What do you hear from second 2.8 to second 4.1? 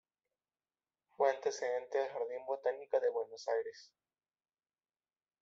de Buenos Aires.